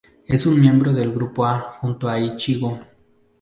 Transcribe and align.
Es 0.25 0.47
un 0.47 0.59
miembro 0.59 0.93
del 0.93 1.11
grupo 1.13 1.45
A, 1.45 1.59
junto 1.79 2.09
a 2.09 2.19
Ichigo. 2.19 2.79